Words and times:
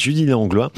Julie 0.00 0.26
Langlois. 0.26 0.70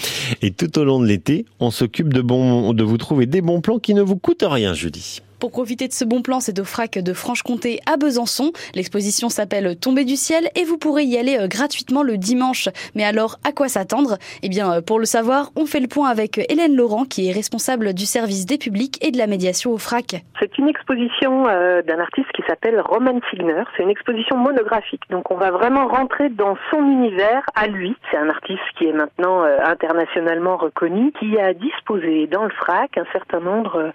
Et 0.42 0.50
tout 0.50 0.78
au 0.78 0.84
long 0.84 1.00
de 1.00 1.06
l'été, 1.06 1.44
on 1.60 1.70
s'occupe 1.70 2.12
de, 2.12 2.22
bon, 2.22 2.72
de 2.72 2.82
vous 2.82 2.98
trouver 2.98 3.26
des 3.26 3.42
bons 3.42 3.60
plans 3.60 3.78
qui 3.78 3.94
ne 3.94 4.02
vous 4.02 4.16
coûtent 4.16 4.44
rien, 4.46 4.74
Julie. 4.74 5.20
Pour 5.40 5.52
profiter 5.52 5.88
de 5.88 5.92
ce 5.94 6.04
bon 6.04 6.20
plan, 6.20 6.38
c'est 6.38 6.60
au 6.60 6.64
FRAC 6.64 6.98
de 6.98 7.14
Franche-Comté 7.14 7.80
à 7.90 7.96
Besançon. 7.96 8.52
L'exposition 8.74 9.30
s'appelle 9.30 9.74
Tomber 9.74 10.04
du 10.04 10.16
ciel 10.16 10.50
et 10.54 10.64
vous 10.64 10.76
pourrez 10.76 11.04
y 11.04 11.16
aller 11.16 11.38
euh, 11.38 11.48
gratuitement 11.48 12.02
le 12.02 12.18
dimanche. 12.18 12.68
Mais 12.94 13.04
alors, 13.04 13.36
à 13.42 13.52
quoi 13.52 13.68
s'attendre? 13.68 14.18
Eh 14.42 14.50
bien, 14.50 14.70
euh, 14.70 14.80
pour 14.82 14.98
le 14.98 15.06
savoir, 15.06 15.48
on 15.56 15.64
fait 15.64 15.80
le 15.80 15.88
point 15.88 16.10
avec 16.10 16.36
Hélène 16.50 16.76
Laurent, 16.76 17.04
qui 17.04 17.26
est 17.26 17.32
responsable 17.32 17.94
du 17.94 18.04
service 18.04 18.44
des 18.44 18.58
publics 18.58 19.02
et 19.02 19.12
de 19.12 19.16
la 19.16 19.26
médiation 19.26 19.72
au 19.72 19.78
FRAC. 19.78 20.22
C'est 20.38 20.58
une 20.58 20.68
exposition 20.68 21.48
euh, 21.48 21.80
d'un 21.80 22.00
artiste 22.00 22.30
qui 22.32 22.42
s'appelle 22.46 22.78
Roman 22.78 23.18
Signer. 23.30 23.64
C'est 23.78 23.82
une 23.82 23.90
exposition 23.90 24.36
monographique. 24.36 25.04
Donc, 25.08 25.30
on 25.30 25.36
va 25.36 25.50
vraiment 25.50 25.88
rentrer 25.88 26.28
dans 26.28 26.58
son 26.70 26.82
univers 26.82 27.44
à 27.54 27.66
lui. 27.66 27.96
C'est 28.10 28.18
un 28.18 28.28
artiste 28.28 28.60
qui 28.76 28.84
est 28.84 28.92
maintenant 28.92 29.44
internationalement 29.64 30.58
reconnu, 30.58 31.12
qui 31.18 31.38
a 31.38 31.54
disposé 31.54 32.26
dans 32.26 32.44
le 32.44 32.50
FRAC 32.50 32.98
un 32.98 33.06
certain 33.14 33.40
nombre 33.40 33.90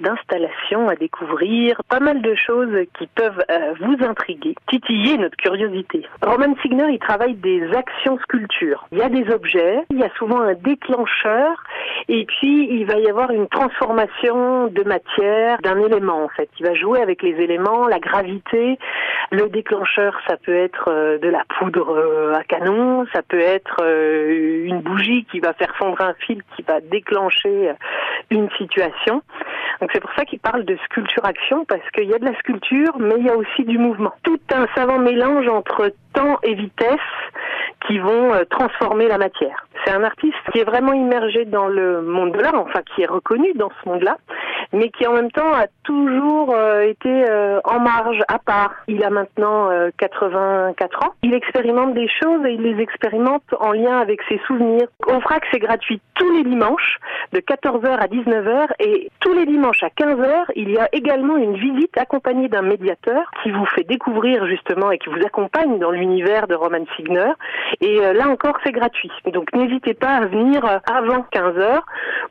d'installations 0.00 0.88
à 0.88 0.94
découvrir, 0.94 1.80
pas 1.88 2.00
mal 2.00 2.22
de 2.22 2.34
choses 2.34 2.74
qui 2.98 3.06
peuvent 3.08 3.42
euh, 3.50 3.74
vous 3.80 3.96
intriguer, 4.04 4.54
titiller 4.68 5.18
notre 5.18 5.36
curiosité. 5.36 6.04
Roman 6.22 6.54
Signer, 6.62 6.86
il 6.90 6.98
travaille 6.98 7.34
des 7.34 7.70
actions 7.74 8.18
sculptures. 8.18 8.86
Il 8.92 8.98
y 8.98 9.02
a 9.02 9.08
des 9.08 9.30
objets, 9.32 9.84
il 9.90 9.98
y 9.98 10.04
a 10.04 10.10
souvent 10.16 10.40
un 10.40 10.54
déclencheur, 10.54 11.62
et 12.08 12.24
puis 12.26 12.68
il 12.70 12.86
va 12.86 12.98
y 12.98 13.08
avoir 13.08 13.30
une 13.30 13.48
transformation 13.48 14.68
de 14.68 14.82
matière, 14.84 15.58
d'un 15.62 15.80
élément 15.80 16.24
en 16.24 16.28
fait. 16.28 16.48
Il 16.58 16.66
va 16.66 16.74
jouer 16.74 17.00
avec 17.00 17.22
les 17.22 17.34
éléments, 17.42 17.86
la 17.86 17.98
gravité. 17.98 18.78
Le 19.30 19.48
déclencheur, 19.48 20.18
ça 20.26 20.36
peut 20.36 20.56
être 20.56 20.88
euh, 20.88 21.18
de 21.18 21.28
la 21.28 21.44
poudre 21.58 21.90
euh, 21.90 22.34
à 22.34 22.44
canon, 22.44 23.06
ça 23.12 23.22
peut 23.22 23.40
être 23.40 23.82
une 23.84 24.80
bougie 24.80 25.26
qui 25.30 25.40
va 25.40 25.52
faire 25.52 25.74
fondre 25.76 26.00
un 26.00 26.14
fil 26.14 26.42
qui 26.56 26.62
va 26.62 26.80
déclencher 26.80 27.72
une 28.30 28.48
situation. 28.56 29.22
Donc 29.80 29.90
c'est 29.92 30.00
pour 30.00 30.12
ça 30.16 30.24
qu'il 30.24 30.40
parle 30.40 30.64
de 30.64 30.76
sculpture-action, 30.84 31.64
parce 31.64 31.88
qu'il 31.90 32.08
y 32.08 32.14
a 32.14 32.18
de 32.18 32.24
la 32.24 32.36
sculpture, 32.38 32.98
mais 32.98 33.14
il 33.18 33.26
y 33.26 33.30
a 33.30 33.36
aussi 33.36 33.64
du 33.64 33.78
mouvement. 33.78 34.12
Tout 34.22 34.40
un 34.52 34.66
savant 34.74 34.98
mélange 34.98 35.48
entre 35.48 35.92
temps 36.12 36.38
et 36.42 36.54
vitesse 36.54 36.98
qui 37.86 37.98
vont 37.98 38.34
euh, 38.34 38.44
transformer 38.50 39.08
la 39.08 39.18
matière. 39.18 39.66
C'est 39.84 39.92
un 39.92 40.02
artiste 40.02 40.36
qui 40.52 40.58
est 40.58 40.64
vraiment 40.64 40.92
immergé 40.92 41.44
dans 41.44 41.68
le 41.68 42.02
monde 42.02 42.32
de 42.32 42.40
l'art, 42.40 42.54
enfin 42.54 42.80
qui 42.94 43.02
est 43.02 43.06
reconnu 43.06 43.52
dans 43.54 43.70
ce 43.82 43.88
monde-là, 43.88 44.16
mais 44.72 44.90
qui 44.90 45.06
en 45.06 45.12
même 45.12 45.30
temps 45.30 45.52
a 45.54 45.66
toujours 45.84 46.52
euh, 46.54 46.82
été 46.82 47.08
euh, 47.08 47.60
en 47.64 47.78
marge, 47.78 48.20
à 48.28 48.38
part. 48.38 48.74
Il 48.88 49.04
a 49.04 49.10
maintenant 49.10 49.68
84 49.96 51.04
ans. 51.04 51.12
Il 51.22 51.34
expérimente 51.34 51.94
des 51.94 52.08
choses 52.08 52.44
et 52.44 52.52
il 52.52 52.62
les 52.62 52.82
expérimente 52.82 53.44
en 53.60 53.72
lien 53.72 53.98
avec 53.98 54.20
ses 54.28 54.40
souvenirs. 54.46 54.88
Au 55.06 55.20
FRAC, 55.20 55.44
c'est 55.52 55.60
gratuit 55.60 56.00
tous 56.14 56.30
les 56.32 56.42
dimanches 56.42 56.98
de 57.32 57.40
14h 57.40 57.88
à 57.88 58.06
19h 58.06 58.68
et 58.80 59.10
tous 59.20 59.32
les 59.32 59.46
dimanches 59.46 59.82
à 59.82 59.88
15h, 59.88 60.46
il 60.56 60.70
y 60.70 60.78
a 60.78 60.88
également 60.92 61.36
une 61.36 61.56
visite 61.56 61.96
accompagnée 61.98 62.48
d'un 62.48 62.62
médiateur 62.62 63.30
qui 63.42 63.50
vous 63.50 63.66
fait 63.66 63.84
découvrir 63.84 64.46
justement 64.46 64.90
et 64.90 64.98
qui 64.98 65.08
vous 65.08 65.24
accompagne 65.24 65.78
dans 65.78 65.90
l'univers 65.90 66.46
de 66.46 66.54
Roman 66.54 66.84
Signer. 66.96 67.32
Et 67.80 68.00
euh, 68.00 68.12
là 68.12 68.28
encore, 68.28 68.56
c'est 68.64 68.72
gratuit. 68.72 69.10
Donc 69.32 69.52
n'hésitez 69.54 69.94
pas 69.94 70.16
à 70.16 70.26
venir 70.26 70.64
euh, 70.64 70.78
avant 70.90 71.26
15h 71.32 71.80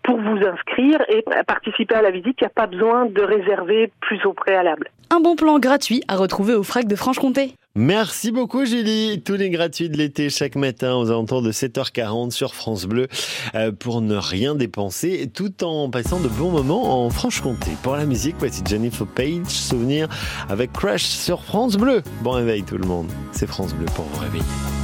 pour 0.03 0.17
vous 0.17 0.37
inscrire 0.45 0.99
et 1.09 1.23
participer 1.45 1.95
à 1.95 2.01
la 2.01 2.11
visite. 2.11 2.37
Il 2.39 2.43
n'y 2.43 2.47
a 2.47 2.49
pas 2.49 2.67
besoin 2.67 3.05
de 3.05 3.21
réserver 3.21 3.91
plus 4.01 4.25
au 4.25 4.33
préalable. 4.33 4.89
Un 5.09 5.21
bon 5.21 5.35
plan 5.35 5.57
gratuit 5.59 6.03
à 6.07 6.15
retrouver 6.15 6.53
au 6.53 6.63
FRAC 6.63 6.85
de 6.85 6.95
Franche-Comté. 6.95 7.53
Merci 7.79 8.31
beaucoup 8.31 8.65
Julie. 8.65 9.21
Tous 9.21 9.35
les 9.35 9.51
gratuits 9.51 9.87
de 9.87 9.97
l'été 9.97 10.31
chaque 10.31 10.55
matin 10.55 10.95
aux 10.95 11.11
alentours 11.11 11.43
de 11.43 11.51
7h40 11.51 12.31
sur 12.31 12.55
France 12.55 12.85
Bleu 12.85 13.07
euh, 13.53 13.71
pour 13.71 14.01
ne 14.01 14.15
rien 14.15 14.55
dépenser 14.55 15.29
tout 15.31 15.63
en 15.63 15.87
passant 15.87 16.19
de 16.19 16.27
bons 16.27 16.49
moments 16.49 17.05
en 17.05 17.11
Franche-Comté. 17.11 17.69
Pour 17.83 17.95
la 17.95 18.07
musique, 18.07 18.37
voici 18.39 18.63
Jennifer 18.67 19.05
Page, 19.05 19.45
souvenir 19.45 20.09
avec 20.49 20.73
Crash 20.73 21.03
sur 21.03 21.43
France 21.43 21.77
Bleu. 21.77 22.01
Bon 22.23 22.31
réveil 22.31 22.63
tout 22.63 22.79
le 22.79 22.87
monde. 22.87 23.11
C'est 23.31 23.45
France 23.45 23.75
Bleu 23.75 23.85
pour 23.93 24.05
vous 24.05 24.21
réveiller. 24.21 24.76